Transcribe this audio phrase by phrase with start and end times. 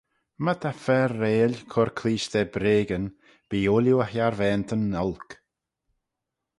[0.43, 3.05] My ta fer-reill cur cleaysh da breagyn
[3.49, 5.29] bee ooilley e harvaantyn olk.